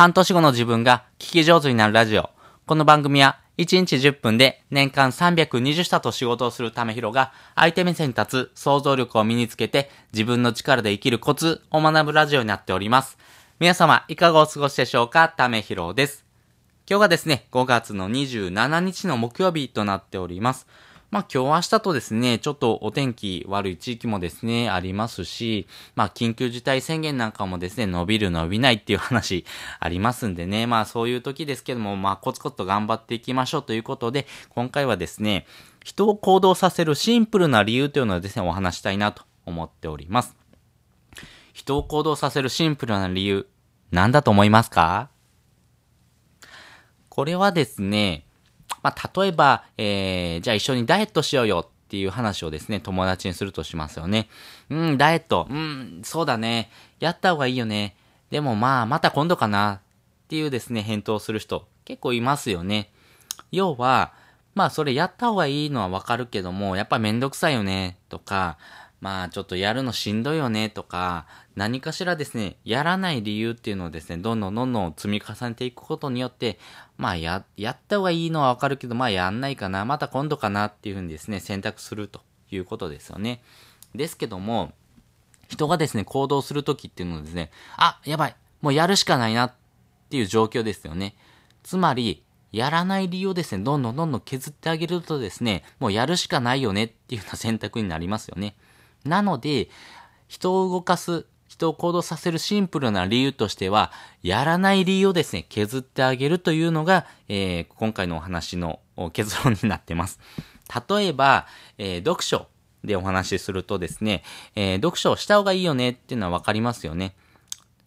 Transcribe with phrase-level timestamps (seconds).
[0.00, 2.30] 半年後の自分が聞き上手になるラジオ。
[2.64, 13.18] この番組は1日10分で年間320社と仕事をするためひろが相手目線に立つ想像力を身につけて自分の力で生きるコツを学ぶラジオになっております。
[13.58, 15.28] 皆様いかがお過ごしでしょうか？
[15.28, 16.24] ためひろです。
[16.88, 20.66] 今日がですね、5月の27日の木曜日となっております。
[21.10, 25.66] まあ今日明日とですね、ちょっとお天気悪い地域もですね、ありますし、
[25.96, 29.44] まあ緊急事態宣言なんかもですね、伸びる伸びないっていう話
[29.80, 35.46] ありますんでね、まあそういう時ですけども、まあコツコツと頑張っていきましょうということで、今回はですね、
[35.82, 40.36] 人を行動させるシンプルな理由というのをですね、お話したいなと思っております。
[41.52, 43.48] 人を行動させるシンプルな理由、
[43.90, 45.10] 何だと思いますか？
[47.08, 48.26] これはですね、
[48.82, 54.28] まあ、例えば、えー、じゃあ一緒にダイエットしようよっていう話をですね、友達にするとしますよね。
[54.70, 55.46] うん、ダイエット。
[55.50, 56.70] うん、そうだね。
[56.98, 57.96] やった方がいいよね。
[58.30, 59.80] でもまあ、また今度かな。
[60.24, 62.92] っていうですね、返答する人、結構いますよね。
[63.50, 64.12] 要は、
[64.54, 68.56] まあそれやった方がいいのはわかるけども、やっぱめんどくさいよね、とか、
[69.00, 76.58] まあちょっとやるのしんどいよね、とか、何かしらですね、やらない理由っていうのをですね、どんどんどんどん積み重ねていくことによって、
[76.98, 82.20] まあや、やった方がいいのはわかるけど、まあやんないかな、また今度かなっていうふうにですね、選択すると
[82.50, 83.42] いうことですよね。
[83.94, 84.72] ですけども、
[85.48, 89.54] 人がですね、行動するときっていうのはですね、あ、やばい、もうやるしかないなっ
[90.10, 91.16] ていう状況ですよね。
[91.62, 98.56] つまり、やらない理由をですね、どんどんどんどん削ってあげるとですね、もうやるしかないよねっていうような選択になりますよね。
[99.04, 99.68] なので、
[100.28, 103.90] 人を動かす人を行動させるシンプルな理由としては、
[104.22, 108.78] やらない理由をですね、削ってあげるというのが、えー、今回のお話の
[109.12, 110.20] 結論になってます。
[110.88, 112.46] 例えば、えー、読書
[112.84, 114.22] でお話しするとですね、
[114.54, 117.16] えー、読書をした方がいいよねっていうのはわかりますよね。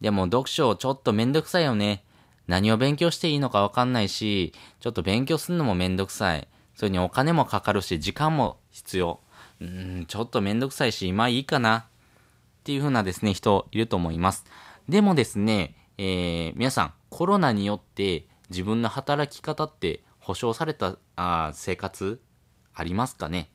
[0.00, 2.04] でも読書ちょっとめんどくさいよね。
[2.46, 6.46] 何を勉強していいのかわかんないし、ちょっと勉強するのもめんどくさい。
[6.76, 9.20] それにお金もかかるし、時間も必要。
[9.60, 11.78] うん、ちょっとめんどくさいし、今いいかな。
[11.78, 11.84] っ
[12.64, 14.44] ていう風なですね、人いると思います。
[14.88, 22.20] でもですね、えー、皆さん、コロナによって自分の働き方って保障されたあ生活
[22.74, 23.50] ありますかね？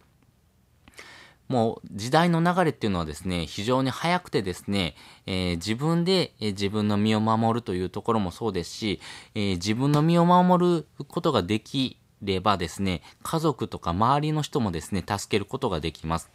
[1.47, 4.95] もう時代の流れっていうのはですね、非常に早くてですね、
[5.27, 8.99] えー、自分で、えー、自分の身を守るというところもそうですし、
[9.35, 16.31] えー、自分の身を守ることができればですね、家族とか周りの人もですね、助けることができます。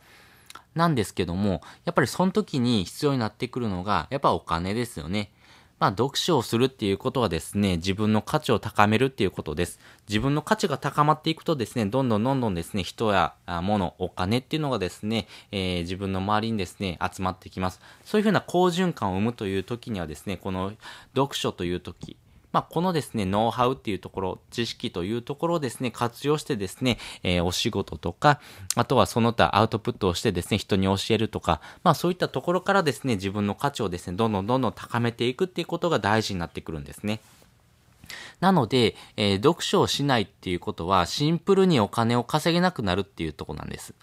[0.74, 5.30] なんですけども、やっぱりその時に必要になってくるのが、やっぱお金ですよね。
[5.78, 9.78] まあ、読書をするっていうことはですね、自分の価値を高めるっていうことです。
[10.08, 17.80] 自分の価値が高まっていくとですね、どんどんどんどんですね、人や物、お金っていうのがですね、えー、自分の周りにですね、集まってきます。
[18.04, 20.72] そういうふうな好循環を生むという時にはですね、この
[21.14, 22.16] 読書という時、
[22.50, 28.40] まあ、このですね、ノウハウっていうところ、知識というところをですね、活用してですね、えー、お仕事とか、
[28.74, 37.20] あとはその他アウトプットをしてですね、人に教えるとか、まあそういったところからですね、自分の価値をですね、どんどんどんどん高めていくっていうことが大事になってくるんですね。
[38.40, 43.94] なので、えー、読書をしないっていうことは、シンプルにお金を稼げなくなるっていうとこなんです。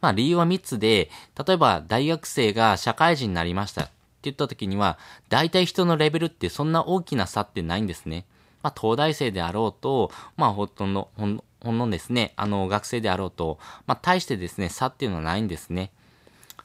[0.00, 1.10] まあ理由は3つで、
[1.46, 3.90] 例えば大学生が社会人になりました。
[4.20, 4.98] って言った時には、
[5.30, 8.26] 大体人のレベルってそんな大きな差ってないんですね。
[8.62, 15.90] まあ、東大生であろうと、まあ、ほとんど、ほんほんのですね、あの、学生であろうと、まあ、大してですね、差っていうのはないんですね。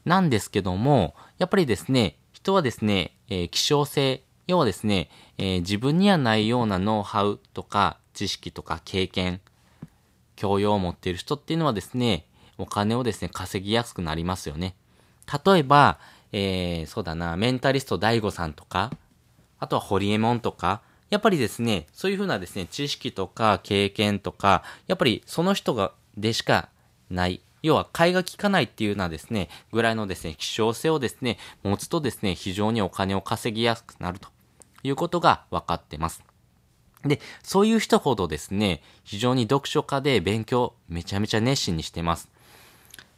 [0.04, 9.42] なんですけども、やっぱりですね、人はですね、えー、希少性、要はですね、えー、自分にはないようなノウハウとか、知識とか経験、
[10.36, 12.26] 教養を持っている人っていうのはですね、
[12.58, 14.76] お金をですね、稼ぎやすくなりますよね。
[15.46, 16.00] 例えば、
[16.32, 18.92] えー、そうだな、メンタリスト DAIGO さんとか、
[19.60, 26.70] あとはホリエモンとか、やっぱりですね、そういうふうなですね、知識とか経験とか、やっぱりその人が、でしか
[27.10, 27.42] ない。
[27.62, 34.30] 要は、買いが利かないっていうようなですね、ぐらいのですね、希少性をですね、持つとですね、非常にお金を稼ぎやすくなると
[34.84, 36.24] いうことが分かってます。
[37.04, 42.30] で、そういう人ほどですね、非常に読書家で勉強めちゃめちゃ熱心にしてます。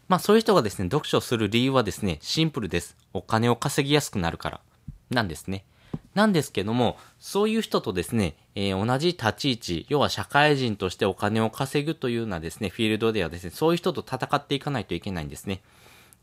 [0.07, 2.95] まあそういう人がですね、読書する理由はですね、シンプルです。
[3.13, 4.61] お金を稼ぎやすくなるから。
[5.09, 5.65] なんですね。
[6.13, 15.61] なんですけども、そういう人とですね、えー、同じ立ち位置、要は社会人としてお金を稼ぐというようなですね、フィールドではですね、そういう人と戦っていかないといけないんですね。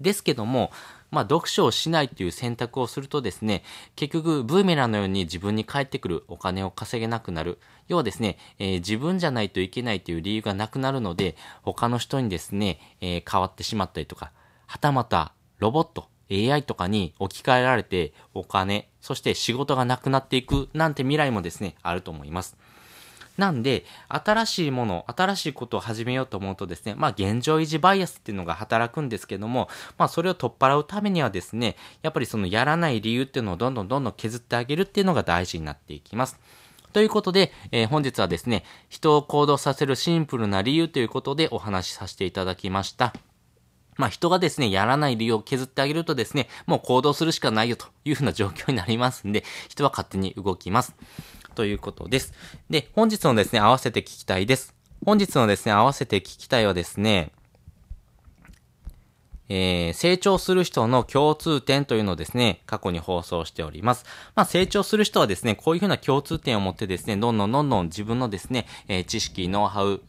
[0.00, 0.70] ですけども、
[1.10, 3.62] まあ、読書をしないという選択をするとですね、
[3.94, 7.58] 結局、ブーメランのように自分に返ってくるお金を稼げなくなる。
[7.86, 14.32] 要はですね、えー、自分じゃないといけないという理由がなくなるので、他の人にですね、えー、変わってしまったりとか、
[14.66, 22.56] はたまた、ロボット、AI とかに置き換えられて、お金、そして仕事がなくなっていくなんて未来もですね、あると思います。
[23.36, 36.38] なんで、新しいもの、新しいことを始めようと思うとですね、まあ現状維持バイアスっていうのが働くんですけども、まあそれを取っ払うためにはですね、やっぱりそのやらない理由っていうのをどんどんどんどん削ってあげるっていうのが大事になっていきます。
[36.92, 43.12] ということで、えー、本日はですね、人を行動させるシンプルな理由ということでお話しさせていただきました。
[43.96, 50.94] まあ人がですね、やらない理由を削ってあげるとですね、もう行動するしかないよというふうな状況になりますんで、人は勝手に動きます。
[51.54, 52.34] ということです。
[52.68, 54.74] で、本日のですね、合わせて聞きたいです。
[55.04, 57.32] 本日のですね、合わせて聞きたいはですね、
[59.48, 64.04] えー、成長する人の共通点というのをですね、過去に放送しております。
[64.34, 70.00] まあ、成長する人はですね、こういうふうな共通点を持ってですね、どんどんどんどん自分のですね、えー、知識、ノウハウ、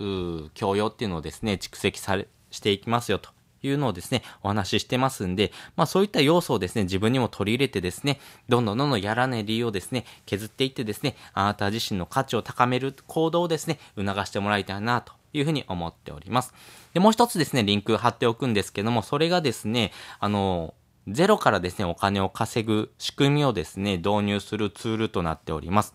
[0.53, 3.29] 教養っていうのをですね、蓄積され、していきますよと
[3.63, 8.19] いうのをですね、お話ししてますんで、まあそういった要素をですね、自分にも取り入れてですね、
[8.49, 16.53] どんどんどんどんやらない理由をですね、削っていってですね、あなた自身の価値を高める行動をですね、促してもらいたいなというふうに思っております。
[16.93, 20.73] で、もう一つですね、リンク貼っておくんですけども、それがですね、あの、
[21.07, 25.93] ゼロからですね、お金を稼ぐ仕組みをですね、導入するツールとなっております。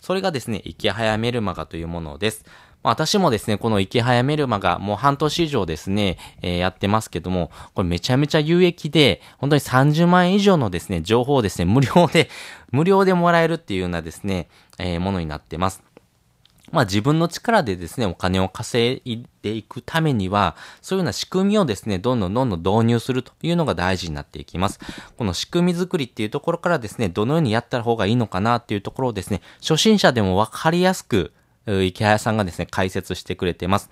[0.00, 2.44] それがですね、生き早メルマガというものです。
[2.82, 12.30] 私もですね、この生き早メルマガ、もう半年以上ですね、えー、やってますけども、これめちゃめちゃ有益で、本当に30万円以上のですね、情報をですね、無料で、
[12.70, 14.48] 無料でもらえるっていうようなですね、
[14.78, 15.82] えー、ものになってます。
[16.70, 24.78] まあ自分の力でですね、お金を稼いでいくためには、そういうような仕組みをですね、どんどんどんどん導入するというのが大事になっていきます。
[25.16, 31.32] この仕組み作りっていうところからですね、どのようにやった方がいいのかなっていうところをですね、初心者でもわかりやすく、
[31.84, 33.90] 池早さんがですね、解説してくれてます。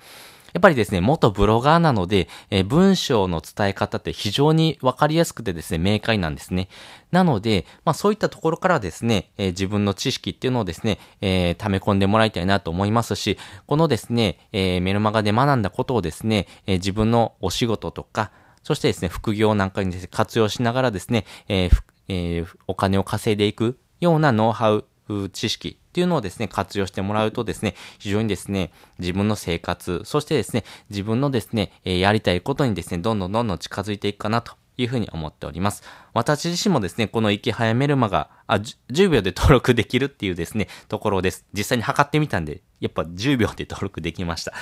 [0.57, 6.71] やっぱりですね、元ブロガーなので、えー、文章の伝え方って非常にわかりやすくてですね、明快なんですね。
[7.11, 13.37] なので、まあそういったところからですね、えー、自分の知識っていうのをですね、えー、溜め込んでもらいたいなと思いますし、
[13.67, 18.31] このですね、えメルマガで学んだことをですね、え自分のお仕事とか、
[18.63, 21.71] そしてですね、副業なんかにね、活用しながらですね、え
[22.09, 24.87] えお金を稼いでいくようなノウハウ、
[25.33, 35.83] 知識っていうのをですね、活用してもらうとですね、非常にですね、自分の生活、そしてですね、自分のですね、えやりたいことにですね、どんどんどんどん近づいていくかなというふうに思っております。
[36.13, 41.47] 私自身もですね、この生き早メルマが、あ、10秒で登録できるっていうですね、ところです。
[41.53, 44.53] 実際に測ってみたんで、やっぱ10秒で登録できました。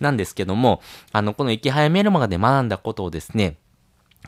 [0.00, 0.80] なんですけども、
[1.12, 3.56] あの、この生き早メルマガで学んだことをですね、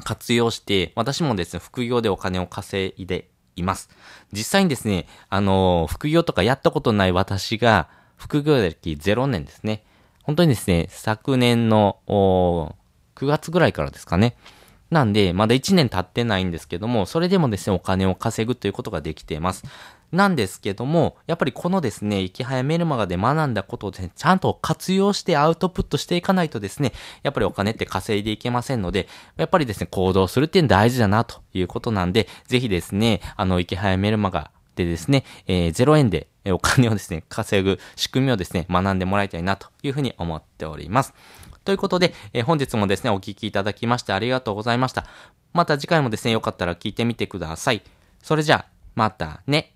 [0.05, 3.89] 活用して、私もですね、副業でお金を稼いでいます。
[4.33, 9.83] 実際にですね、あの、副業とかやったことない私が、副業歴0年ですね。
[10.23, 14.37] 本当にですね、昨年の9月ぐらいからですかね。
[14.91, 19.65] なんで、まだ1年経ってないんですけども、それでもですね、お金を稼ぐということができています。
[20.17, 26.93] なんですけども、やっぱりこのですね、生き早メルマガで学んだことをですね、ちゃんと活用してアウトプットしていかないとですね、
[27.23, 41.15] やっぱりお金って稼いでいけませんので、やっぱりですね、行動するっていうの大事だなということなんで、ぜひですね、あの、生き早メルマガでですね、えー、0円でお金をですね、稼ぐ仕組みをですね、学んでもらいたいなというふうに思っております。
[41.65, 45.07] ということで、えー、本日もですね、お聞きいただきましてありがとうございました。
[45.53, 47.83] また次回もですね、よかったら聞いてみてください。
[48.23, 49.76] それじゃあ、またね。